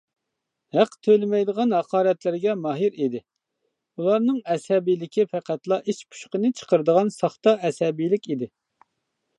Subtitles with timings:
[0.75, 3.21] ھەق تۆلىمەيدىغان ھاقارەتلەرگە ماھىر ئىدى،
[3.99, 8.53] ئۇلارنىڭ ئەسەبىيلىكى پەقەتلا ئىچ پۇشقىنى چىقىرىدىغان ساختا ئەسەبىيلىك ئىدى.